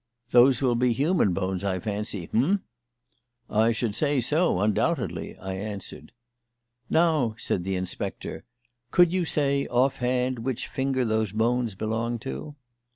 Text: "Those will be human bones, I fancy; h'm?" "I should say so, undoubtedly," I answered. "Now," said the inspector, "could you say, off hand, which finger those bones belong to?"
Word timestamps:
"Those 0.31 0.63
will 0.63 0.73
be 0.73 0.93
human 0.93 1.31
bones, 1.31 1.63
I 1.63 1.77
fancy; 1.77 2.23
h'm?" 2.23 2.63
"I 3.51 3.71
should 3.71 3.93
say 3.93 4.19
so, 4.19 4.59
undoubtedly," 4.59 5.37
I 5.37 5.53
answered. 5.53 6.11
"Now," 6.89 7.35
said 7.37 7.63
the 7.63 7.75
inspector, 7.75 8.43
"could 8.89 9.13
you 9.13 9.25
say, 9.25 9.67
off 9.67 9.97
hand, 9.97 10.39
which 10.39 10.67
finger 10.67 11.05
those 11.05 11.31
bones 11.33 11.75
belong 11.75 12.17
to?" 12.21 12.55